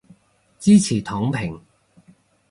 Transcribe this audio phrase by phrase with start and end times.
[0.57, 1.61] 支持躺平